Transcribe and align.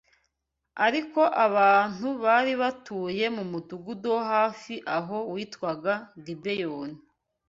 Ariko 0.85 1.21
abantu 1.45 2.07
bari 2.23 2.53
batuye 2.61 3.25
mu 3.35 3.43
mudugudu 3.51 4.07
wo 4.15 4.21
hafi 4.31 4.73
aho 4.97 5.17
witwaga 5.33 5.93
Gibeyoni 6.25 6.99